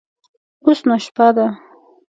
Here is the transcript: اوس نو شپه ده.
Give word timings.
اوس 0.63 0.79
نو 0.87 0.95
شپه 1.05 1.27
ده. 1.35 1.47